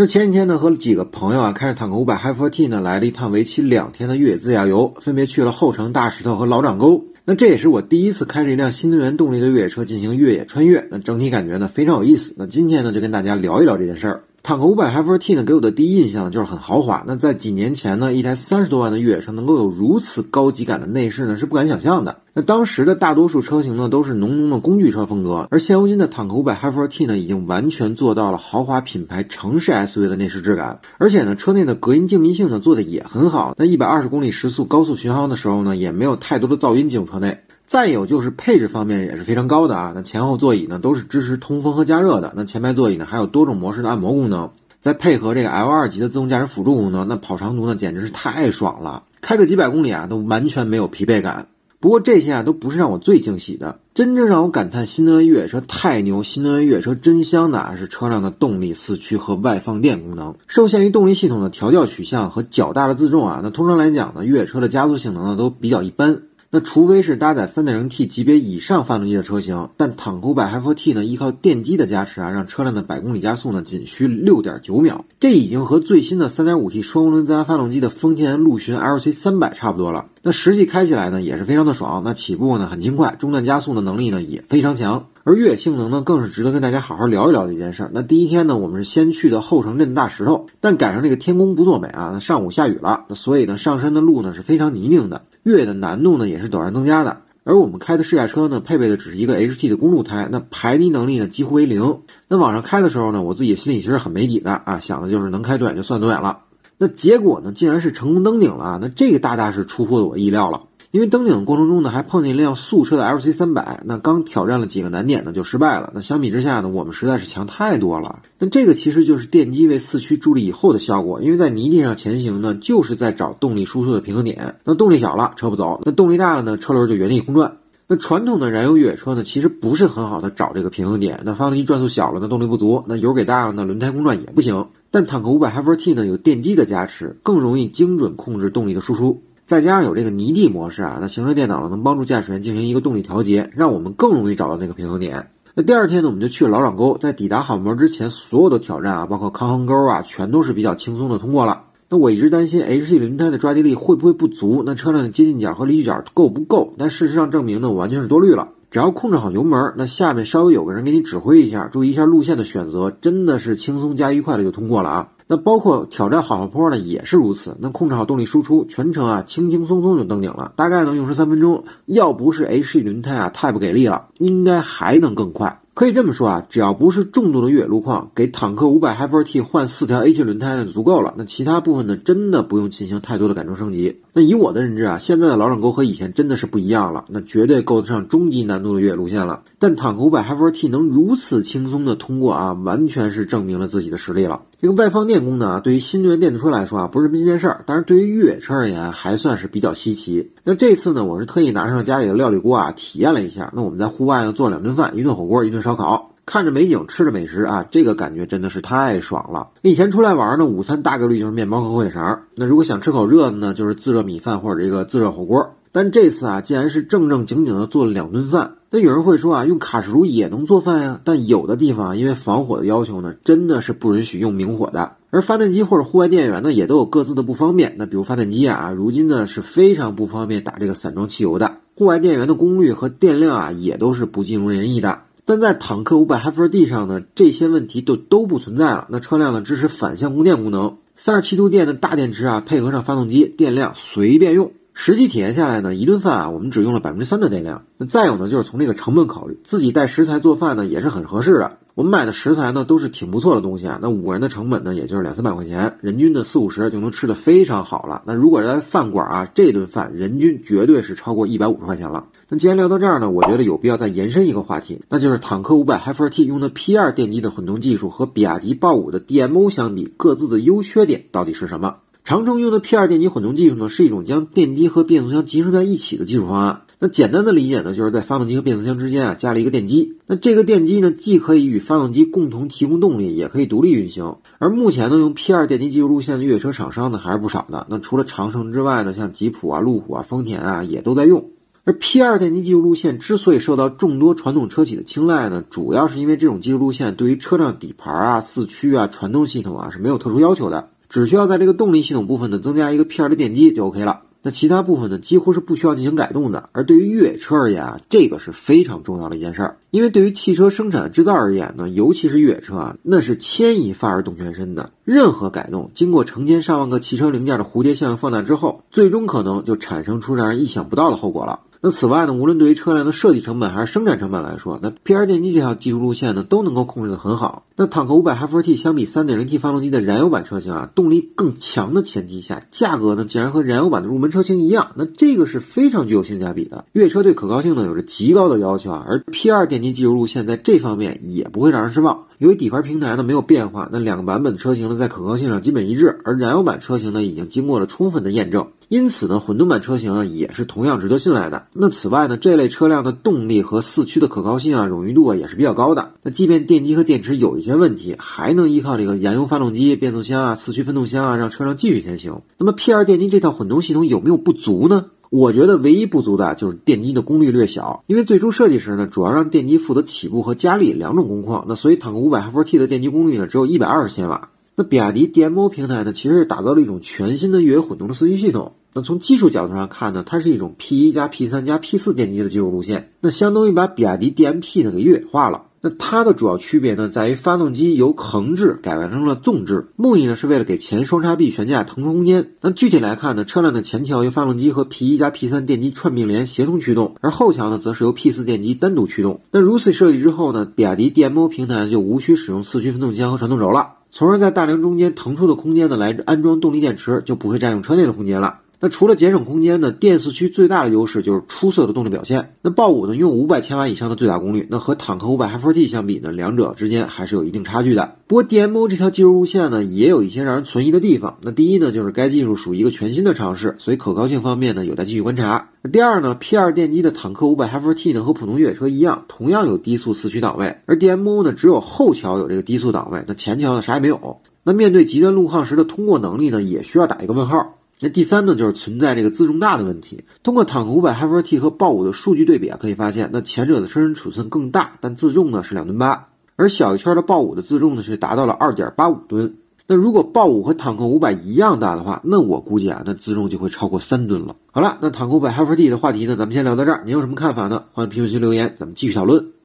[0.00, 7.04] 那前几天呢，和几个朋友啊，开着坦克五百 Hi4T 呢，来了一趟为期两天的越野自驾游，分别去了后城、大石头和老掌沟。
[7.26, 12.34] 那这也是我第一次开着一辆新能源动力的越野车进行越野穿越，那整体感觉呢非常有意思。
[12.38, 14.22] 那今天呢，就跟大家聊一聊这件事儿。
[14.50, 17.04] 坦克五百 Hi4T 呢，给我的第一印象就是很豪华。
[17.06, 22.16] 那在几年前呢，一台三十多万的越野车能够有如此高级感的内饰呢，是不敢想象的。
[22.34, 30.80] 那当时的大多数车型呢，都是浓浓的工具车风格，而现如今的坦克五百 Hi4T 呢，已经完全做到了豪华品牌城市 SUV 的内饰质感。
[30.98, 33.54] 而且呢，车内的隔音静谧性呢，做的也很好。
[33.56, 37.38] 那一百二十公里时速高速巡航的时候呢，也没有太多的噪音进入车内。
[37.70, 51.46] 再有就是配置方面也是非常高的啊，那前后座椅呢都是支持通风和加热的，那前排座椅呢还有多种模式的按摩功能，再配合这个 L 二级的自动驾驶辅助功能，那跑长途呢简直是太爽了，开个几百公里啊都完全没有疲惫感。
[51.78, 60.34] 不过这些啊都不是让我最惊喜的，真正让我感叹新能源越野车太牛，新能源越野车真香的啊是车辆的动力、四驱和外放电功能。
[60.48, 66.20] 受限于动力系统的调教取向和较大的自重啊，那通常来讲呢，越野车的加速性能呢都比较一般。
[66.52, 80.06] 那除非是搭载 3.0T 级别以上发动机的车型，但坦克五百 Hi4T 呢，依靠电机的加持啊，让车辆的百公里加速呢仅需6.9秒，这已经和最新的 3.5T 双涡轮增压发动机的丰田陆巡 LC300 差不多了。
[80.22, 82.02] 那实际开起来呢，也是非常的爽。
[82.04, 85.06] 那起步呢很轻快，中段加速的能力呢也非常强。
[85.22, 87.90] 而越野性能呢，更是值得跟大家好好聊一聊的一件事。
[87.92, 95.22] 那第一天呢，我们是先去的后城镇大石头，但赶上这个天公不作美啊，那上午下雨了，所以呢上山的路呢是非常泥泞的。
[95.42, 102.00] 越野的难度呢也是陡然增加的，而我们开的试驾车呢，配备的只是一个 HT 的公路胎，那排泥能力呢几乎为零。
[102.26, 106.38] 那往上开的时候呢，我自己心里其实很没底的啊，想的就是能开多远就算多远了。
[106.78, 110.62] 那结果呢，竟然是成功登顶了啊，那这个大大是出乎了我意料了。
[110.92, 115.92] 因为登顶的过程中呢，还碰见一辆素车的 LC 三百，那刚挑战了几个难点呢，就失败了。
[115.94, 118.18] 那相比之下呢，我们实在是强太多了。
[118.40, 124.56] 那这个其实就是电机为四驱助力以后的效果，因为在泥地上前行呢，就是在找动力输出的平衡点。
[124.64, 127.56] 那动力小了，车不走；那动力大了呢，车轮就原地空转。
[127.86, 131.20] 那传统的燃油越野车呢，其实不是很好的找这个平衡点。
[131.24, 134.66] 那发动机转速小了呢，动力不足；那油给大了呢，轮胎空转也不行。
[134.90, 139.22] 但坦克五百 Hi4T 呢，有电机的加持，更容易精准控制动力的输出。
[139.50, 145.28] 再加上有这个泥地模式啊，那行车电脑呢能帮助驾驶员进行一个动力调节，让我们更容易找到那个平衡点。
[145.56, 151.62] 那第二天呢，我们就去了老掌沟，在抵达好门之前，所有的挑战啊，包括康衡沟啊，全都是比较轻松的通过了。
[151.88, 156.72] 那我一直担心 HT 轮胎的抓地力会不会不足，那车辆的接近角和离去角够不够？
[156.78, 158.50] 但事实上证明呢，我完全是多虑了。
[158.70, 165.08] 只要控制好油门，那下面稍微有个人给你指挥一下，注意一下路线的选择，真的是轻松加愉快的就通过了啊。
[165.32, 167.56] 那包括挑战好坡呢，也是如此。
[167.60, 171.62] 那控制好动力输出，全程啊轻轻松松就登顶了，大概能用时三分钟。
[171.86, 175.60] 要不是 H 轮胎啊太不给力了，应该还能更快。
[175.80, 181.14] 可以这么说啊，只要不是重度的越野路况，给坦克五百 Hi4T 换四条 H 轮胎呢就足够了。
[181.16, 184.02] 那其他部分呢，真的不用进行太多的改装升级。
[184.12, 189.42] 那以我的认知啊，现在的老掌沟和以前真的是不一样了，那绝对够得上中级难度的越野路线了。
[189.58, 194.42] 但坦克五百 Hi4T 能如此轻松的通过啊，完全是证明了自己的实力了。
[194.60, 200.30] 这个外放电功能啊，对于新能源电动车来说啊，不是什么新鲜事儿，但是对于越野车而言，还算是比较稀奇。
[200.42, 203.52] 那这次呢，我是特意拿上了家里的料理锅啊，体验了一下。
[203.54, 206.12] 那我们在户外呢做两顿饭，一顿火锅，一顿烧烤。
[206.24, 209.48] 看着美景，吃着美食啊，这个感觉真的是太爽了。
[209.62, 212.20] 以前出来玩呢，午餐大概率就是面包和火腿肠。
[212.36, 215.50] 那如果想吃口热的呢，就是自热米饭或者这个自热火锅。
[215.72, 218.54] 但这次啊，竟然是正正经经的做了两顿饭。
[218.70, 221.00] 那有人会说啊，用卡式炉也能做饭呀？
[221.04, 224.92] 但有的地方啊因为防火的要求呢，真的是不允许用明火的。
[225.10, 227.74] 而发电机或者户外电源呢，也都有各自的不方便。
[227.76, 231.58] 那比如发电机啊，如今呢是非常不方便打这个散装汽油的。
[231.76, 235.00] 户外电源的功率和电量啊，也都是不尽如人意的。
[235.24, 238.86] 但在坦克五百 Hi4T 上呢，这些问题都都不存在了。
[238.90, 244.52] 那车辆呢支持反向供电功能，三十七度电的大电池啊，配合上发动机，电量随便用。
[244.82, 247.66] 实际体验下来呢，一顿饭啊，我们只用了百分之三的电量。
[247.76, 251.58] 那再有呢，就是从这个成本考虑，自己带食材做饭呢，也是很合适的。
[251.74, 253.78] 我们买的食材呢，都是挺不错的东西啊。
[253.82, 258.00] 那五个人的成本呢，也就是两三百块钱，人均的四五十就能吃的非常好了。
[258.06, 262.06] 那如果在饭馆啊，这顿饭人均绝对是超过一百五十块钱了。
[262.30, 271.76] 那既然聊到这儿呢，我觉得有必要再延伸一个话题，那就是坦克五百 Hi4T 用的 P2 电机的混动技术和比亚迪豹五的 DMO 相比，各自的优缺点到底是什么？
[272.10, 276.62] 长城用的 P2 电机混动技术呢，是一种将电机和变速箱集成在一起的技术方案。
[276.80, 279.96] 那简单的理解呢，就是在发动机和变速箱之间啊加了一个电机。
[280.08, 284.16] 那这个电机呢，既可以与发动机共同提供动力，也可以独立运行。
[284.40, 287.68] 而目前呢，用 P2 电机技术路线的越野车厂商呢还是不少的。
[287.70, 291.30] 那除了长城之外呢，像吉普啊、路虎啊、丰田啊也都在用。
[291.62, 304.00] 而 P 二电机技术路线之所以受到众多传统车企的青睐呢，主要是因为这种技术路线对于车辆底盘啊、四驱啊、传动系统啊是没有特殊要求的，只需要在这个动力系统部分呢增加一个 P2 的电机就 OK 了。
[304.22, 306.50] 那其他部分呢，几乎是不需要进行改动的。
[306.52, 309.56] 而对于越野车而言啊，这个是非常重要的一件事儿。
[309.70, 314.72] 因为对于汽车生产制造而言呢，尤其是越野车啊，那是牵一发而动全身的。
[314.84, 321.40] 任何改动，经过成千上万个汽车零件的蝴蝶效应放大之后，最终可能就产生出让人意想不到的后果了。
[321.62, 327.44] 那此外呢，无论对于车辆的设计成本还是生产成本来说，那 P R 电机这条技术路线呢，都能够控制得很好。
[327.54, 336.64] 那坦克五百 Hi4T 相比 3.0T 发动机的燃油版车型啊，动力更强的前提下，价格呢竟然和燃油版的入门车型一样，那这个是非常具有性价比的。
[336.72, 342.06] 越野车对可靠性呢有着极高的要求啊，而 P R 电机技术路线在这方面也不会让人失望。
[342.16, 348.46] 由于底盘平台呢没有变化，那两个版本车型呢在可靠性上基本一致，而燃油版车型呢已经经过了充分的验证。
[348.70, 351.44] 因此呢，混动版车型啊也是同样值得信赖的。
[351.52, 355.90] 那此外呢，这类车辆的动力和四驱的可靠性啊、冗余度啊也是比较高的。
[356.04, 362.22] 那即便电机和电池有一些问题，还能依靠这个燃油发动机、变速箱啊、四驱分动箱啊，让车辆继续前行。
[362.38, 364.86] 那么 P2 电机这套混动系统有没有不足呢？
[365.10, 371.44] 我觉得唯一不足的就是电机的功率略小，因为最初设计时呢，主要让电机负责起步和加力两种工况。
[371.48, 374.28] 那所以坦克五百 Hi4T 的电机功率呢，只有一百二十千瓦。
[374.60, 378.52] 那比亚迪 DMO 平台呢，其实是打造了一种全新的越野混动的四驱系统。
[378.74, 385.44] 那从技术角度上看呢，它是一种 P 一加 P 三加 P 四电机的技术路线，那相当于把比亚迪 DMP 呢给越野化了。
[385.62, 392.30] 那它的主要区别呢，在于发动机由横置改变成了纵置，目的呢是为了给前双叉臂悬架腾出空间。
[392.40, 399.20] 那具体来看呢，车辆的前桥由发动机和 P1 加 P3 电机串并联协同驱动，而后桥呢则是由 P4 电机单独驱动。
[399.32, 408.38] 那如此设计之后呢，比亚迪 DMO 平台就无需使用四驱分动箱和传动轴了，从而在大梁中间腾出的空间呢来安装动力电池，就不会占用车内的空间了。
[408.62, 412.34] 那除了节省空间呢，电四驱最大的优势就是出色的动力表现。
[412.42, 417.96] 那豹五呢，拥有五百千瓦以上的最大功率，那和坦克五百 Hi4T 相比呢，两者之间还是有一定差距的。
[418.06, 421.16] 不过 DMO 这条技术路线呢，也有一些让人存疑的地方。
[421.22, 425.48] 那第一呢，就是该技术属于一个全新的尝试，所以可靠性方面呢，有待继续观察。
[425.62, 434.18] 那第二呢，P2 电机的坦克五百 Hi4T 呢，和普通越野车一样，同样有低速四驱档位，而 DMO 呢，只有后桥有这个低速档位，那前桥呢啥也没有。
[434.44, 437.54] 那面对极端路况时的通过能力呢，也需要打一个问号。
[437.82, 440.04] 那第三呢，就是存在这个自重大的问题。
[440.22, 449.34] 通过坦克五百 Hi4T 和豹五的数据对比啊，可以发现，那前者的车身尺寸更大，但自重呢是两吨八，而小一圈的豹五的自重呢是达到了二点八五吨。
[449.66, 454.36] 那如果豹五和坦克五百一样大的话，那我估计啊，那自重就会超过三吨了。
[454.52, 456.82] 好了，那坦克五百 Hi4T 的话题呢，咱们先聊到这儿。
[456.84, 457.64] 您有什么看法呢？
[457.72, 459.39] 欢迎评论区留言，咱们继续讨论。